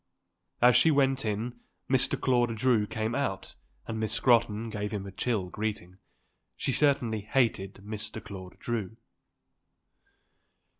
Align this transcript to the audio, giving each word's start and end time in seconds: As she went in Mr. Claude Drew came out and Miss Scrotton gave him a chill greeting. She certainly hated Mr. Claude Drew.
As 0.63 0.75
she 0.75 0.89
went 0.89 1.25
in 1.25 1.59
Mr. 1.87 2.19
Claude 2.19 2.55
Drew 2.57 2.87
came 2.87 3.13
out 3.13 3.53
and 3.85 3.99
Miss 3.99 4.13
Scrotton 4.13 4.71
gave 4.71 4.91
him 4.91 5.05
a 5.05 5.11
chill 5.11 5.47
greeting. 5.49 5.99
She 6.57 6.71
certainly 6.73 7.21
hated 7.21 7.75
Mr. 7.85 8.19
Claude 8.23 8.57
Drew. 8.57 8.97